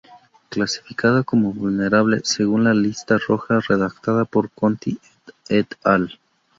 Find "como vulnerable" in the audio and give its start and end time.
1.21-2.21